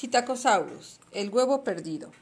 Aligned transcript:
Citacosaurus, 0.00 1.00
el 1.10 1.28
huevo 1.28 1.64
perdido. 1.64 2.12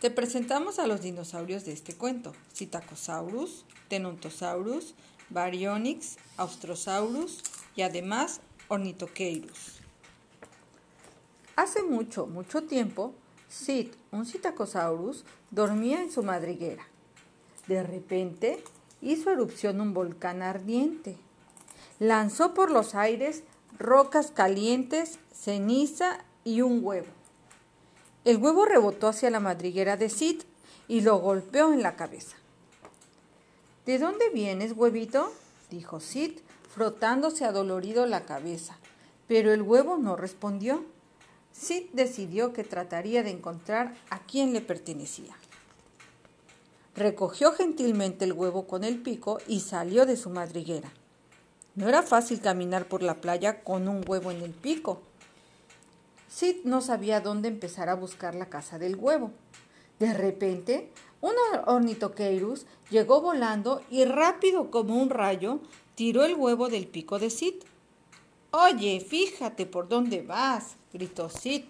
Te 0.00 0.10
presentamos 0.10 0.80
a 0.80 0.88
los 0.88 1.00
dinosaurios 1.00 1.64
de 1.64 1.72
este 1.72 1.94
cuento. 1.94 2.32
Citacosaurus, 2.52 3.66
Tenontosaurus, 3.86 4.96
Baryonyx, 5.28 6.16
Austrosaurus 6.38 7.44
y 7.76 7.82
además 7.82 8.40
Ornithocheirus. 8.66 9.78
Hace 11.54 11.84
mucho, 11.84 12.26
mucho 12.26 12.64
tiempo, 12.64 13.14
Sid, 13.48 13.92
un 14.10 14.26
Citacosaurus, 14.26 15.24
dormía 15.52 16.02
en 16.02 16.10
su 16.10 16.24
madriguera. 16.24 16.82
De 17.68 17.84
repente 17.84 18.64
hizo 19.02 19.30
erupción 19.30 19.80
un 19.80 19.94
volcán 19.94 20.42
ardiente. 20.42 21.16
Lanzó 22.00 22.54
por 22.54 22.72
los 22.72 22.96
aires 22.96 23.44
rocas 23.78 24.32
calientes, 24.32 25.20
ceniza 25.32 26.24
y 26.42 26.62
un 26.62 26.84
huevo. 26.84 27.19
El 28.24 28.36
huevo 28.36 28.66
rebotó 28.66 29.08
hacia 29.08 29.30
la 29.30 29.40
madriguera 29.40 29.96
de 29.96 30.10
Sid 30.10 30.42
y 30.88 31.00
lo 31.00 31.18
golpeó 31.18 31.72
en 31.72 31.82
la 31.82 31.96
cabeza. 31.96 32.36
¿De 33.86 33.98
dónde 33.98 34.28
vienes, 34.30 34.72
huevito? 34.76 35.32
dijo 35.70 36.00
Sid, 36.00 36.32
frotándose 36.68 37.44
adolorido 37.44 38.06
la 38.06 38.26
cabeza. 38.26 38.78
Pero 39.26 39.52
el 39.52 39.62
huevo 39.62 39.96
no 39.96 40.16
respondió. 40.16 40.84
Sid 41.52 41.86
decidió 41.92 42.52
que 42.52 42.64
trataría 42.64 43.22
de 43.22 43.30
encontrar 43.30 43.94
a 44.10 44.18
quien 44.18 44.52
le 44.52 44.60
pertenecía. 44.60 45.34
Recogió 46.94 47.52
gentilmente 47.52 48.24
el 48.26 48.32
huevo 48.32 48.66
con 48.66 48.84
el 48.84 49.00
pico 49.00 49.38
y 49.46 49.60
salió 49.60 50.04
de 50.04 50.16
su 50.16 50.28
madriguera. 50.28 50.90
No 51.74 51.88
era 51.88 52.02
fácil 52.02 52.40
caminar 52.40 52.86
por 52.86 53.02
la 53.02 53.20
playa 53.20 53.62
con 53.62 53.88
un 53.88 54.04
huevo 54.06 54.30
en 54.30 54.42
el 54.42 54.50
pico. 54.50 55.00
Sid 56.30 56.64
no 56.64 56.80
sabía 56.80 57.20
dónde 57.20 57.48
empezar 57.48 57.88
a 57.88 57.94
buscar 57.94 58.34
la 58.34 58.48
casa 58.48 58.78
del 58.78 58.96
huevo. 58.96 59.32
De 59.98 60.14
repente, 60.14 60.92
un 61.20 61.32
ornitoqueirus 61.66 62.66
llegó 62.88 63.20
volando 63.20 63.82
y 63.90 64.04
rápido 64.04 64.70
como 64.70 64.96
un 64.96 65.10
rayo 65.10 65.60
tiró 65.96 66.24
el 66.24 66.34
huevo 66.34 66.68
del 66.68 66.86
pico 66.86 67.18
de 67.18 67.30
Sid. 67.30 67.56
Oye, 68.52 69.00
fíjate 69.00 69.66
por 69.66 69.88
dónde 69.88 70.22
vas, 70.22 70.76
gritó 70.92 71.28
Sid. 71.28 71.64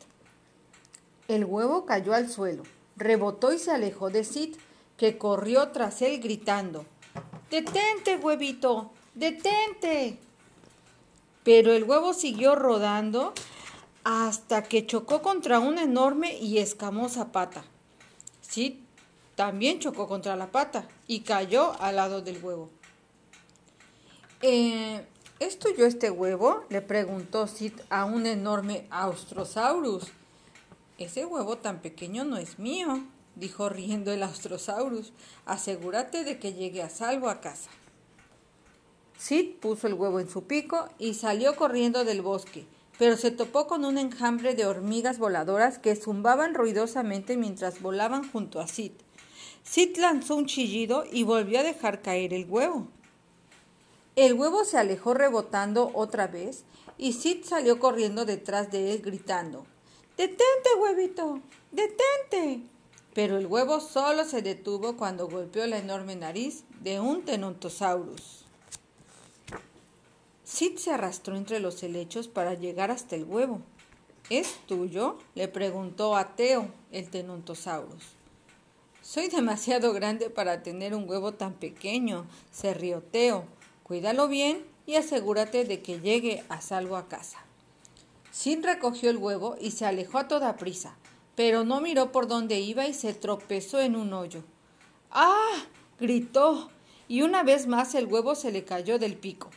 El 1.27 1.47
huevo 1.47 1.87
cayó 1.87 2.13
al 2.13 2.29
suelo, 2.29 2.63
rebotó 2.97 3.53
y 3.53 3.59
se 3.59 3.71
alejó 3.71 4.11
de 4.11 4.25
Sid, 4.25 4.57
que 4.97 5.17
corrió 5.17 5.69
tras 5.69 6.03
él 6.03 6.21
gritando 6.21 6.85
Detente, 7.51 8.17
huevito, 8.19 8.93
detente. 9.15 10.19
Pero 11.43 11.73
el 11.73 11.85
huevo 11.85 12.13
siguió 12.15 12.55
rodando 12.55 13.33
hasta 14.05 14.63
que 14.63 14.87
chocó 14.87 15.23
contra 15.23 15.61
una 15.61 15.83
enorme 15.83 16.39
y 16.39 16.59
escamosa 16.59 17.33
pata. 17.33 17.65
Sí, 18.41 18.83
también 19.35 19.79
chocó 19.79 20.09
contra 20.09 20.37
la 20.37 20.51
pata 20.51 20.87
y 21.07 21.21
cayó 21.21 21.81
al 21.81 21.97
lado 21.97 22.23
del 22.23 22.43
huevo. 22.43 22.71
Eh, 24.43 25.05
¿Es 25.39 25.59
tuyo 25.59 25.87
este 25.87 26.11
huevo? 26.11 26.65
le 26.69 26.83
preguntó 26.83 27.47
Sid 27.47 27.73
a 27.89 28.05
un 28.05 28.27
enorme 28.27 28.87
Austrosaurus. 28.91 30.09
Ese 30.99 31.25
huevo 31.25 31.57
tan 31.59 31.81
pequeño 31.81 32.25
no 32.25 32.37
es 32.37 32.59
mío, 32.59 33.03
dijo 33.37 33.69
riendo 33.69 34.13
el 34.13 34.23
Austrosaurus. 34.23 35.13
Asegúrate 35.47 36.25
de 36.25 36.39
que 36.39 36.53
llegue 36.53 36.83
a 36.83 36.91
salvo 36.91 37.31
a 37.31 37.41
casa. 37.41 37.71
Sid 39.19 39.57
puso 39.61 39.87
el 39.87 39.95
huevo 39.95 40.21
en 40.21 40.29
su 40.29 40.45
pico 40.45 40.89
y 40.99 41.15
salió 41.15 41.57
corriendo 41.57 42.05
del 42.05 42.23
bosque 42.23 42.67
pero 43.01 43.17
se 43.17 43.31
topó 43.31 43.67
con 43.67 43.87
un 43.87 43.97
enjambre 43.97 44.55
de 44.55 44.67
hormigas 44.67 45.19
voladoras 45.19 45.79
que 45.79 45.97
zumbaban 45.97 46.53
ruidosamente 46.53 47.39
mientras 47.39 47.81
volaban 47.81 48.31
junto 48.31 48.61
a 48.61 48.67
Sid. 48.67 48.93
Sid 49.63 49.97
lanzó 49.97 50.37
un 50.37 50.45
chillido 50.45 51.05
y 51.11 51.23
volvió 51.23 51.61
a 51.61 51.63
dejar 51.63 52.03
caer 52.03 52.35
el 52.35 52.45
huevo. 52.45 52.89
El 54.17 54.35
huevo 54.35 54.67
se 54.67 54.77
alejó 54.77 55.15
rebotando 55.15 55.91
otra 55.95 56.27
vez 56.27 56.65
y 56.99 57.15
Sid 57.15 57.45
salió 57.45 57.79
corriendo 57.79 58.27
detrás 58.27 58.71
de 58.71 58.93
él 58.93 59.01
gritando 59.01 59.65
Detente, 60.19 60.69
huevito. 60.79 61.41
Detente. 61.73 62.61
Pero 63.15 63.39
el 63.39 63.47
huevo 63.47 63.81
solo 63.81 64.27
se 64.27 64.43
detuvo 64.43 64.99
cuando 64.99 65.27
golpeó 65.27 65.67
la 65.67 65.79
enorme 65.79 66.17
nariz 66.17 66.65
de 66.83 67.01
un 67.01 67.25
Tenontosaurus. 67.25 68.45
Sid 70.61 70.77
se 70.77 70.91
arrastró 70.91 71.37
entre 71.37 71.59
los 71.59 71.83
helechos 71.83 72.29
para 72.29 72.53
llegar 72.53 72.91
hasta 72.91 73.17
el 73.17 73.25
huevo. 73.25 73.63
¿Es 74.29 74.59
tuyo? 74.67 75.17
le 75.35 75.49
preguntó 75.49 76.15
a 76.15 76.37
Teo, 76.37 76.69
el 76.93 77.09
Tenontosaurus. 77.09 78.05
Soy 79.01 79.29
demasiado 79.29 79.95
grande 79.95 80.29
para 80.29 80.63
tener 80.63 80.95
un 80.95 81.09
huevo 81.09 81.33
tan 81.33 81.55
pequeño, 81.55 82.27
se 82.53 82.75
rió 82.75 83.01
Teo. 83.01 83.47
Cuídalo 83.85 84.29
bien 84.29 84.67
y 84.85 84.97
asegúrate 84.97 85.65
de 85.65 85.81
que 85.81 85.99
llegue 85.99 86.45
a 86.51 86.61
salvo 86.61 86.99
a 86.99 87.09
casa. 87.09 87.39
Sid 88.31 88.63
recogió 88.63 89.09
el 89.09 89.17
huevo 89.17 89.57
y 89.59 89.71
se 89.71 89.87
alejó 89.87 90.19
a 90.19 90.29
toda 90.29 90.59
prisa, 90.59 90.95
pero 91.37 91.65
no 91.65 91.81
miró 91.81 92.13
por 92.13 92.29
dónde 92.29 92.61
iba 92.61 92.87
y 92.87 92.93
se 92.93 93.15
tropezó 93.15 93.81
en 93.81 93.97
un 93.97 94.13
hoyo. 94.13 94.43
¡Ah! 95.11 95.65
gritó, 95.99 96.69
y 97.09 97.23
una 97.23 97.45
vez 97.45 97.67
más 97.67 97.95
el 97.95 98.05
huevo 98.05 98.35
se 98.35 98.53
le 98.53 98.65
cayó 98.65 98.99
del 98.99 99.17
pico. 99.17 99.49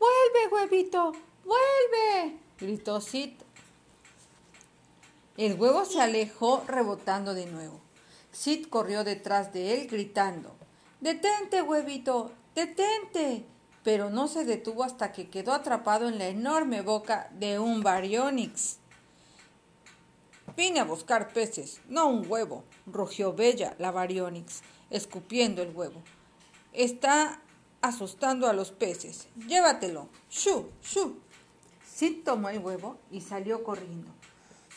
¡Vuelve, 0.00 0.48
huevito! 0.50 1.12
¡Vuelve! 1.44 2.38
gritó 2.58 3.00
Sid. 3.02 3.34
El 5.36 5.60
huevo 5.60 5.84
se 5.84 6.00
alejó 6.00 6.64
rebotando 6.66 7.34
de 7.34 7.44
nuevo. 7.46 7.80
Sid 8.32 8.68
corrió 8.68 9.04
detrás 9.04 9.52
de 9.52 9.74
él 9.74 9.88
gritando 9.88 10.56
Detente, 11.00 11.60
huevito, 11.60 12.32
detente. 12.54 13.44
Pero 13.82 14.10
no 14.10 14.26
se 14.26 14.44
detuvo 14.44 14.84
hasta 14.84 15.12
que 15.12 15.28
quedó 15.28 15.52
atrapado 15.52 16.08
en 16.08 16.18
la 16.18 16.28
enorme 16.28 16.82
boca 16.82 17.30
de 17.32 17.58
un 17.58 17.82
Baryonyx. 17.82 18.78
Vine 20.56 20.80
a 20.80 20.84
buscar 20.84 21.32
peces, 21.32 21.80
no 21.88 22.08
un 22.08 22.30
huevo, 22.30 22.64
rugió 22.86 23.32
Bella, 23.32 23.74
la 23.78 23.90
Baryonyx, 23.90 24.62
escupiendo 24.90 25.62
el 25.62 25.74
huevo. 25.74 26.02
Está 26.72 27.40
asustando 27.82 28.48
a 28.48 28.52
los 28.52 28.70
peces. 28.70 29.28
Llévatelo. 29.46 30.08
¡Shu! 30.30 30.70
¡Shu! 30.82 31.18
Sid 31.84 32.24
tomó 32.24 32.48
el 32.48 32.58
huevo 32.58 32.98
y 33.10 33.20
salió 33.20 33.64
corriendo. 33.64 34.10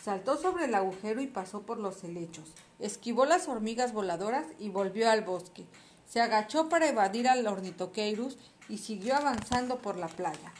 Saltó 0.03 0.37
sobre 0.37 0.65
el 0.65 0.75
agujero 0.75 1.21
y 1.21 1.27
pasó 1.27 1.61
por 1.61 1.77
los 1.77 2.03
helechos. 2.03 2.51
Esquivó 2.79 3.25
las 3.25 3.47
hormigas 3.47 3.93
voladoras 3.93 4.45
y 4.59 4.69
volvió 4.69 5.09
al 5.09 5.23
bosque. 5.23 5.65
Se 6.05 6.19
agachó 6.19 6.67
para 6.67 6.89
evadir 6.89 7.29
al 7.29 7.47
ornitoqueirus 7.47 8.37
y 8.67 8.79
siguió 8.79 9.15
avanzando 9.15 9.77
por 9.77 9.97
la 9.97 10.07
playa. 10.07 10.51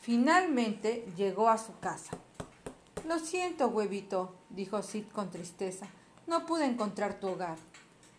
Finalmente 0.00 1.06
llegó 1.16 1.48
a 1.48 1.58
su 1.58 1.78
casa. 1.80 2.16
Lo 3.06 3.18
siento, 3.18 3.66
huevito, 3.68 4.34
dijo 4.50 4.82
Sid 4.82 5.06
con 5.12 5.30
tristeza. 5.30 5.88
No 6.26 6.46
pude 6.46 6.66
encontrar 6.66 7.18
tu 7.18 7.28
hogar. 7.28 7.56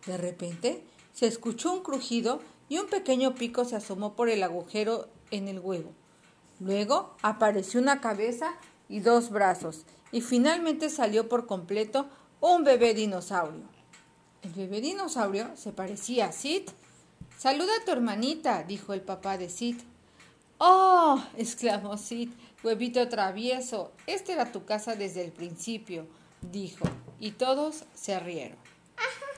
De 0.06 0.18
repente 0.18 0.84
se 1.14 1.26
escuchó 1.26 1.72
un 1.72 1.82
crujido 1.82 2.40
y 2.68 2.78
un 2.78 2.88
pequeño 2.88 3.34
pico 3.34 3.64
se 3.64 3.76
asomó 3.76 4.14
por 4.14 4.28
el 4.28 4.42
agujero 4.42 5.08
en 5.30 5.48
el 5.48 5.60
huevo. 5.60 5.92
Luego 6.60 7.14
apareció 7.22 7.80
una 7.80 8.00
cabeza 8.00 8.54
y 8.88 9.00
dos 9.00 9.30
brazos, 9.30 9.84
y 10.12 10.20
finalmente 10.20 10.90
salió 10.90 11.28
por 11.28 11.46
completo 11.46 12.06
un 12.40 12.64
bebé 12.64 12.94
dinosaurio. 12.94 13.62
El 14.42 14.52
bebé 14.52 14.80
dinosaurio 14.80 15.56
se 15.56 15.72
parecía 15.72 16.26
a 16.26 16.32
Sid. 16.32 16.68
Saluda 17.38 17.72
a 17.80 17.84
tu 17.84 17.92
hermanita, 17.92 18.62
dijo 18.64 18.92
el 18.92 19.00
papá 19.00 19.38
de 19.38 19.48
Sid. 19.48 19.76
¡Oh! 20.58 21.22
exclamó 21.36 21.96
Sid, 21.96 22.30
huevito 22.62 23.08
travieso. 23.08 23.92
Esta 24.06 24.32
era 24.32 24.52
tu 24.52 24.64
casa 24.64 24.96
desde 24.96 25.24
el 25.24 25.32
principio, 25.32 26.06
dijo, 26.52 26.86
y 27.18 27.32
todos 27.32 27.84
se 27.94 28.18
rieron. 28.20 28.73